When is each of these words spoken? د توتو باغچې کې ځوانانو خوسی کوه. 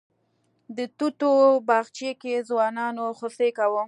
د 0.77 0.79
توتو 0.97 1.31
باغچې 1.67 2.11
کې 2.21 2.33
ځوانانو 2.49 3.03
خوسی 3.17 3.49
کوه. 3.57 3.79